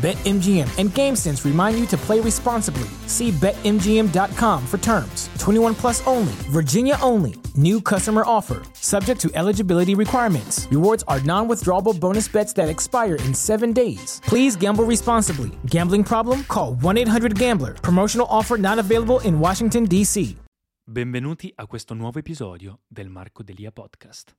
[0.00, 2.88] BetMGM and GameSense remind you to play responsibly.
[3.06, 5.28] See BetMGM.com for terms.
[5.38, 7.34] 21 plus only, Virginia only.
[7.54, 10.66] New customer offer, subject to eligibility requirements.
[10.70, 14.22] Rewards are non withdrawable bonus bets that expire in seven days.
[14.24, 15.50] Please gamble responsibly.
[15.66, 16.44] Gambling problem?
[16.44, 17.74] Call 1 800 Gambler.
[17.74, 20.36] Promotional offer not available in Washington, D.C.
[20.90, 24.34] Benvenuti a questo nuovo episodio del Marco Delia Podcast.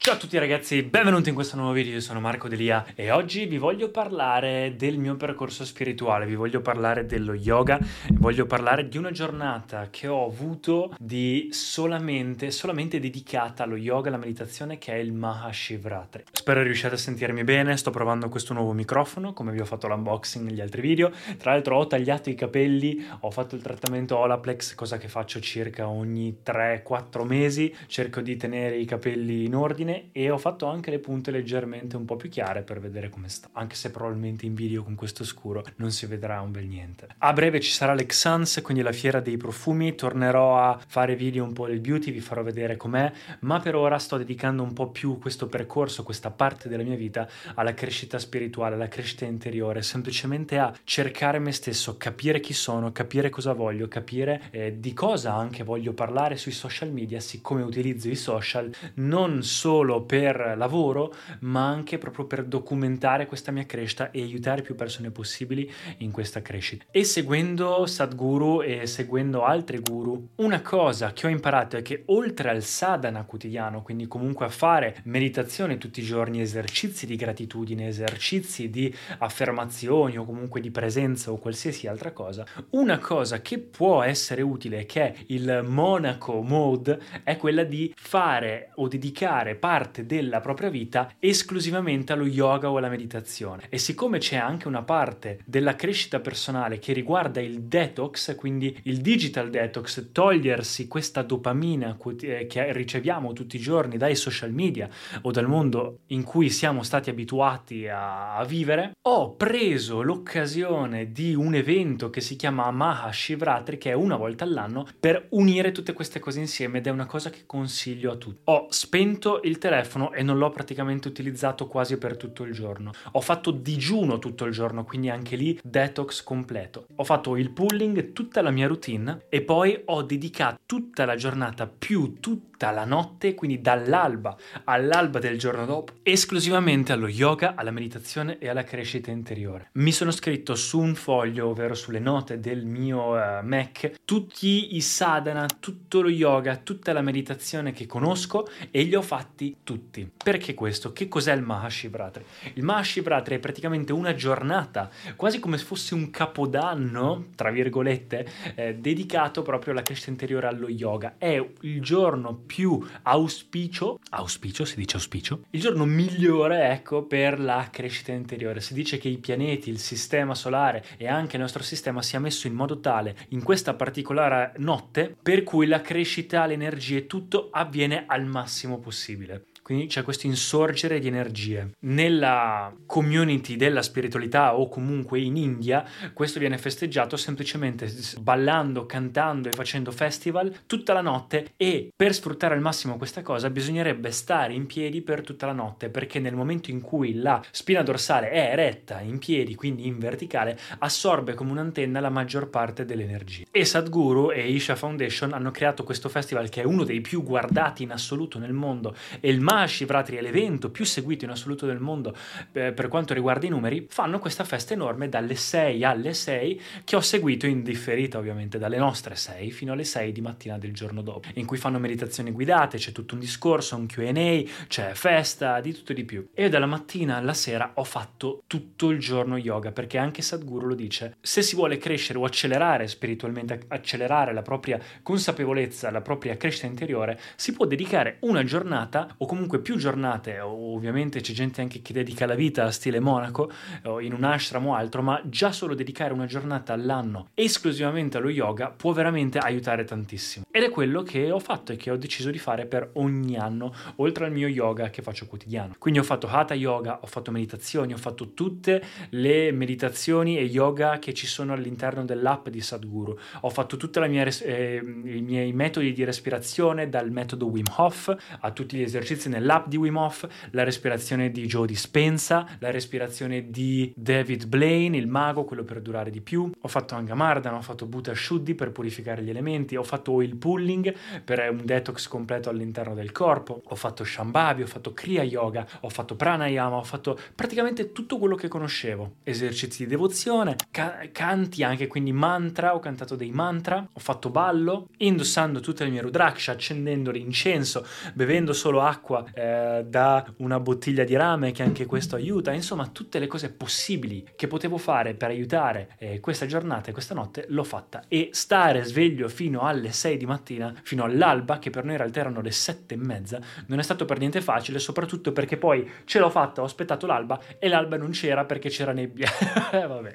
[0.00, 3.46] Ciao a tutti ragazzi, benvenuti in questo nuovo video, io sono Marco Delia e oggi
[3.46, 7.80] vi voglio parlare del mio percorso spirituale, vi voglio parlare dello yoga,
[8.12, 14.18] voglio parlare di una giornata che ho avuto di solamente, solamente dedicata allo yoga alla
[14.18, 16.22] meditazione che è il Mahashivratri.
[16.30, 20.46] Spero riusciate a sentirmi bene, sto provando questo nuovo microfono come vi ho fatto l'unboxing
[20.48, 24.96] negli altri video, tra l'altro ho tagliato i capelli, ho fatto il trattamento Olaplex, cosa
[24.96, 30.38] che faccio circa ogni 3-4 mesi, cerco di tenere i capelli in ordine e ho
[30.38, 33.90] fatto anche le punte leggermente un po' più chiare per vedere come sta, anche se
[33.90, 37.08] probabilmente in video con questo scuro non si vedrà un bel niente.
[37.18, 41.52] A breve ci sarà l'Exans, quindi la fiera dei profumi, tornerò a fare video un
[41.52, 45.18] po' del beauty, vi farò vedere com'è, ma per ora sto dedicando un po' più
[45.18, 50.72] questo percorso, questa parte della mia vita alla crescita spirituale, alla crescita interiore, semplicemente a
[50.84, 55.92] cercare me stesso, capire chi sono, capire cosa voglio, capire eh, di cosa anche voglio
[55.92, 61.98] parlare sui social media, siccome utilizzo i social non solo solo per lavoro, ma anche
[61.98, 66.84] proprio per documentare questa mia crescita e aiutare più persone possibili in questa crescita.
[66.90, 72.50] E seguendo Sadhguru e seguendo altri guru, una cosa che ho imparato è che oltre
[72.50, 78.70] al sadhana quotidiano, quindi comunque a fare meditazione tutti i giorni, esercizi di gratitudine, esercizi
[78.70, 84.42] di affermazioni o comunque di presenza o qualsiasi altra cosa, una cosa che può essere
[84.42, 89.66] utile, che è il monaco mode, è quella di fare o dedicare parte
[90.04, 93.64] della propria vita esclusivamente allo yoga o alla meditazione.
[93.68, 98.98] E siccome c'è anche una parte della crescita personale che riguarda il detox, quindi il
[99.00, 104.88] digital detox, togliersi questa dopamina eh, che riceviamo tutti i giorni dai social media
[105.22, 111.34] o dal mondo in cui siamo stati abituati a, a vivere, ho preso l'occasione di
[111.34, 116.18] un evento che si chiama Mahashivratri, che è una volta all'anno, per unire tutte queste
[116.18, 118.40] cose insieme ed è una cosa che consiglio a tutti.
[118.44, 122.92] Ho spento il telefono e non l'ho praticamente utilizzato quasi per tutto il giorno.
[123.12, 126.86] Ho fatto digiuno tutto il giorno, quindi anche lì detox completo.
[126.96, 131.66] Ho fatto il pulling, tutta la mia routine e poi ho dedicato tutta la giornata
[131.66, 132.14] più
[132.58, 138.48] tutta la notte, quindi dall'alba all'alba del giorno dopo, esclusivamente allo yoga, alla meditazione e
[138.48, 139.70] alla crescita interiore.
[139.74, 144.80] Mi sono scritto su un foglio, ovvero sulle note del mio uh, Mac, tutti i
[144.80, 150.10] sadhana, tutto lo yoga, tutta la meditazione che conosco e li ho fatti tutti.
[150.24, 150.92] Perché questo?
[150.92, 152.24] Che cos'è il Mahashivratri?
[152.54, 158.26] Il Mahashivratri è praticamente una giornata, quasi come se fosse un capodanno, tra virgolette,
[158.56, 161.14] eh, dedicato proprio alla crescita interiore allo yoga.
[161.18, 167.68] È il giorno più auspicio, auspicio, si dice auspicio, il giorno migliore, ecco, per la
[167.70, 168.60] crescita interiore.
[168.60, 172.46] Si dice che i pianeti, il sistema solare e anche il nostro sistema sia messo
[172.46, 178.04] in modo tale in questa particolare notte per cui la crescita, l'energia e tutto avviene
[178.06, 179.44] al massimo possibile.
[179.68, 181.72] Quindi c'è questo insorgere di energie.
[181.80, 185.84] Nella community della spiritualità o comunque in India,
[186.14, 192.37] questo viene festeggiato semplicemente ballando, cantando e facendo festival tutta la notte e per sfruttare
[192.46, 196.70] al massimo questa cosa bisognerebbe stare in piedi per tutta la notte perché nel momento
[196.70, 202.00] in cui la spina dorsale è eretta in piedi, quindi in verticale, assorbe come un'antenna
[202.00, 203.44] la maggior parte dell'energia.
[203.50, 207.82] E Sadhguru e Isha Foundation hanno creato questo festival che è uno dei più guardati
[207.82, 211.80] in assoluto nel mondo e il ma Shivratri è l'evento più seguito in assoluto del
[211.80, 212.14] mondo
[212.52, 216.96] eh, per quanto riguarda i numeri, fanno questa festa enorme dalle 6 alle 6 che
[216.96, 221.02] ho seguito in differita ovviamente dalle nostre 6 fino alle 6 di mattina del giorno
[221.02, 225.72] dopo, in cui fanno meditazioni guidate, c'è tutto un discorso, un Q&A, c'è festa, di
[225.72, 226.28] tutto e di più.
[226.34, 230.74] E dalla mattina alla sera ho fatto tutto il giorno yoga, perché anche Sadhguru lo
[230.74, 236.66] dice, se si vuole crescere o accelerare spiritualmente, accelerare la propria consapevolezza, la propria crescita
[236.66, 241.92] interiore, si può dedicare una giornata o comunque più giornate, ovviamente c'è gente anche che
[241.92, 243.50] dedica la vita a stile monaco,
[243.84, 248.30] o in un ashram o altro, ma già solo dedicare una giornata all'anno esclusivamente allo
[248.30, 250.44] yoga può veramente aiutare tantissimo.
[250.50, 253.72] Ed è quello che ho fatto e che ho deciso di fare per ogni anno,
[253.96, 255.74] oltre al mio yoga che faccio quotidiano.
[255.78, 260.98] Quindi ho fatto hatha yoga, ho fatto meditazioni, ho fatto tutte le meditazioni e yoga
[260.98, 263.16] che ci sono all'interno dell'app di Sadhguru.
[263.42, 268.50] Ho fatto tutti res- eh, i miei metodi di respirazione, dal metodo Wim Hof a
[268.50, 273.92] tutti gli esercizi nell'app di Wim Hof, la respirazione di Joe Dispensa, la respirazione di
[273.96, 276.50] David Blaine, il mago, quello per durare di più.
[276.60, 280.94] Ho fatto Angamardana, ho fatto Bhuta Shuddhi per purificare gli elementi, ho fatto oil pulling
[281.24, 285.88] per un detox completo all'interno del corpo, ho fatto Shambhavi, ho fatto Kriya Yoga, ho
[285.88, 289.16] fatto Pranayama, ho fatto praticamente tutto quello che conoscevo.
[289.22, 294.88] Esercizi di devozione, ca- canti anche, quindi mantra, ho cantato dei mantra, ho fatto ballo,
[294.98, 301.14] indossando tutte le mie rudraksha, accendendo l'incenso, bevendo solo acqua eh, da una bottiglia di
[301.14, 305.90] rame che anche questo aiuta, insomma tutte le cose possibili che potevo fare per aiutare
[305.98, 308.04] eh, questa giornata e questa notte l'ho fatta.
[308.08, 312.40] E stare sveglio fino alle 6 di mattina, fino all'alba, che per noi realtà erano
[312.40, 316.30] le 7 e mezza, non è stato per niente facile, soprattutto perché poi ce l'ho
[316.30, 319.28] fatta, ho aspettato l'alba e l'alba non c'era perché c'era nebbia.
[319.70, 320.12] Vabbè,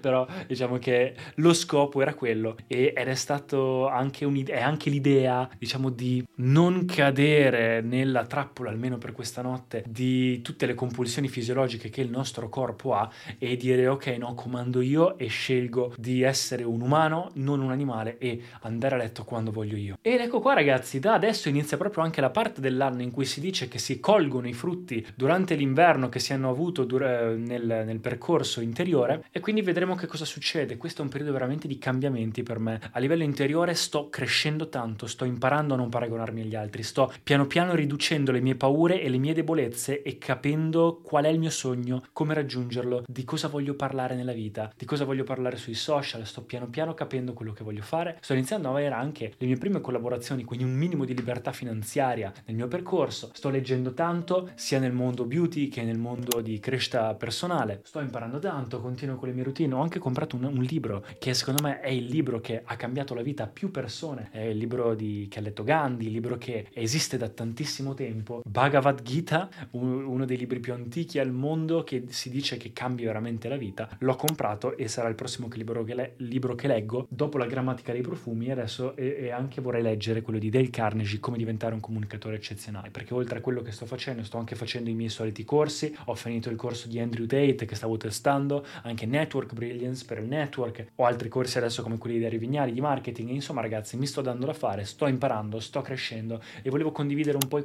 [0.00, 5.90] però diciamo che lo scopo era quello ed è stato anche, è anche l'idea, diciamo,
[5.90, 12.00] di non cadere nella trappola, almeno per questa notte, di tutte le compulsioni fisiologiche che
[12.00, 16.80] il nostro corpo ha e dire ok, no, comando io e scelgo di essere un
[16.80, 19.98] umano, non un animale e andare a letto quando voglio io.
[20.00, 23.40] Ed ecco qua ragazzi, da adesso inizia proprio anche la parte dell'anno in cui si
[23.40, 27.98] dice che si colgono i frutti durante l'inverno che si hanno avuto dur- nel, nel
[28.00, 30.76] percorso interiore e quindi vedremo che cosa succede.
[30.76, 32.80] Questo è un periodo veramente di cambiamenti per me.
[32.92, 37.46] A livello interiore sto crescendo tanto, sto imparando a non paragonarmi agli altri, sto piano
[37.46, 41.50] piano riducendo le mie paure e le mie debolezze e capendo qual è il mio
[41.50, 46.26] sogno, come raggiungerlo, di cosa voglio parlare nella vita, di cosa voglio parlare sui social,
[46.26, 49.56] sto piano piano capendo quello che voglio fare, sto iniziando a avere anche le mie
[49.56, 54.78] prime collaborazioni, quindi un minimo di libertà finanziaria nel mio percorso, sto leggendo tanto sia
[54.78, 59.34] nel mondo beauty che nel mondo di crescita personale, sto imparando tanto, continuo con le
[59.34, 62.62] mie routine, ho anche comprato un, un libro che secondo me è il libro che
[62.64, 66.06] ha cambiato la vita a più persone, è il libro di, che ha letto Gandhi,
[66.06, 71.30] il libro che esiste da tantissimo tempo, Bhagavad Gita, uno dei libri più antichi al
[71.30, 75.48] mondo che si dice che cambia veramente la vita, l'ho comprato e sarà il prossimo
[75.52, 77.06] libro che, le- libro che leggo.
[77.08, 81.20] Dopo la grammatica dei profumi adesso e-, e anche vorrei leggere quello di Dale Carnegie,
[81.20, 84.90] come diventare un comunicatore eccezionale, perché oltre a quello che sto facendo sto anche facendo
[84.90, 89.06] i miei soliti corsi, ho finito il corso di Andrew Tate che stavo testando, anche
[89.06, 92.80] Network Brilliance per il network, ho altri corsi adesso come quelli di Ari Vignali di
[92.80, 97.38] marketing, insomma ragazzi mi sto dando da fare, sto imparando, sto crescendo e volevo condividere
[97.40, 97.64] un po'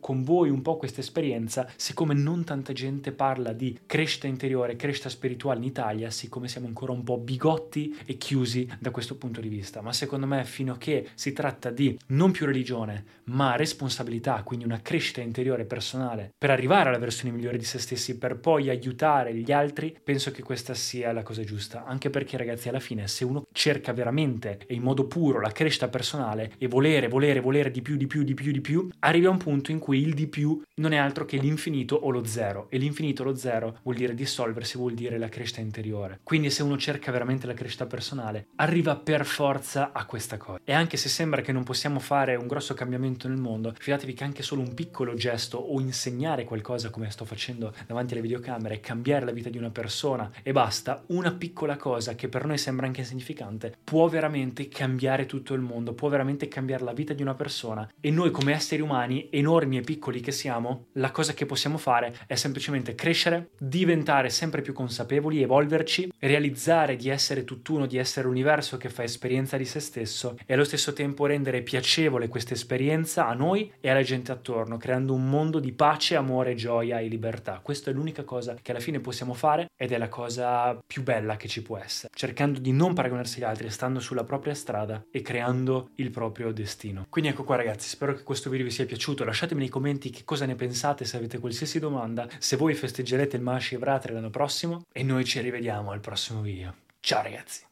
[0.00, 5.10] con voi un po' questa esperienza, siccome non tanta gente parla di crescita interiore, crescita
[5.10, 9.48] spirituale in Italia, siccome siamo ancora un po' bigotti e chiusi da questo punto di
[9.48, 14.42] vista, ma secondo me fino a che si tratta di non più religione, ma responsabilità,
[14.44, 18.68] quindi una crescita interiore personale per arrivare alla versione migliore di se stessi, per poi
[18.68, 23.08] aiutare gli altri, penso che questa sia la cosa giusta, anche perché ragazzi alla fine
[23.08, 27.70] se uno cerca veramente e in modo puro la crescita personale e volere, volere, volere
[27.70, 30.14] di più, di più, di più, di più, arrivi a un punto in cui il
[30.14, 33.78] di più non è altro che l'infinito o lo zero e l'infinito o lo zero
[33.82, 36.20] vuol dire dissolversi, vuol dire la crescita interiore.
[36.22, 40.60] Quindi se uno cerca veramente la crescita personale, arriva per forza a questa cosa.
[40.64, 44.24] E anche se sembra che non possiamo fare un grosso cambiamento nel mondo, fidatevi che
[44.24, 49.24] anche solo un piccolo gesto o insegnare qualcosa come sto facendo davanti alle videocamere, cambiare
[49.24, 53.00] la vita di una persona e basta, una piccola cosa che per noi sembra anche
[53.00, 57.88] insignificante, può veramente cambiare tutto il mondo, può veramente cambiare la vita di una persona.
[57.98, 62.14] E noi come esseri umani, enormi e piccoli che siamo, la cosa che possiamo fare
[62.26, 68.76] è semplicemente crescere, diventare sempre più consapevoli, evolverci, realizzare di essere tutt'uno, di essere l'universo
[68.76, 73.34] che fa esperienza di se stesso e allo stesso tempo rendere piacevole questa esperienza a
[73.34, 77.60] noi e alla gente attorno, creando un mondo di pace, amore, gioia e libertà.
[77.62, 81.36] Questa è l'unica cosa che alla fine possiamo fare ed è la cosa più bella
[81.36, 85.22] che ci può essere, cercando di non paragonarsi agli altri, stando sulla propria strada e
[85.22, 87.06] creando il proprio destino.
[87.08, 90.24] Quindi ecco qua ragazzi, spero che questo video vi sia piaciuto, lasciatemi nei commenti che
[90.24, 95.02] cosa ne pensate, se avete qualsiasi domanda, se voi festeggerete il Mahashivratri l'anno prossimo e
[95.02, 96.74] noi ci rivediamo al prossimo video.
[97.00, 97.71] Ciao ragazzi!